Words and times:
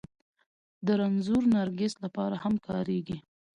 د 0.85 0.87
رنځور 0.99 1.43
نرګس 1.53 1.93
لپاره 2.03 2.35
هم 2.43 2.53
کارېږي 2.67 3.17